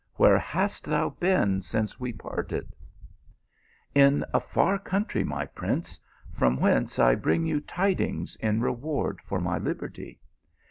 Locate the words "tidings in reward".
7.61-9.19